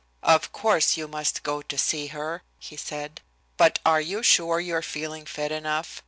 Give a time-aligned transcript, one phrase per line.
[0.23, 3.21] "Of course you must go to see her," he said,
[3.55, 5.99] "but are you sure you're feeling fit enough?